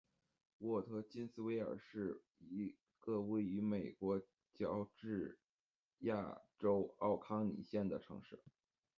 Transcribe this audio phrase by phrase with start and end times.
[0.61, 4.19] 沃特金斯维尔是一个位于美国
[4.51, 5.37] 乔治
[5.99, 8.41] 亚州奥康尼县的城市。